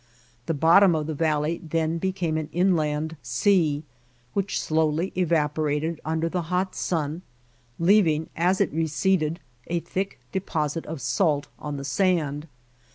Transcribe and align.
The 0.47 0.55
bottom 0.55 0.95
of 0.95 1.05
the 1.05 1.13
valley 1.13 1.61
then 1.63 1.99
be 1.99 2.11
came 2.11 2.35
an 2.35 2.49
inland 2.51 3.17
sea 3.21 3.83
which 4.33 4.59
slowly 4.59 5.11
evaporated 5.15 6.01
under 6.03 6.27
the 6.27 6.41
hot 6.49 6.73
sun, 6.73 7.21
leaving 7.77 8.27
as 8.35 8.59
it 8.59 8.73
receded 8.73 9.39
a 9.67 9.79
thick 9.79 10.17
deposit 10.31 10.87
of 10.87 11.01
salt 11.01 11.49
on 11.59 11.77
the 11.77 11.85
sand. 11.85 12.47